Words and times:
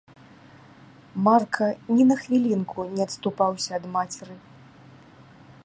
Марка 1.27 1.67
ні 1.95 2.07
на 2.11 2.17
хвілінку 2.21 2.85
не 2.95 3.01
адступаўся 3.09 3.71
ад 3.79 3.85
мацеры. 3.97 4.35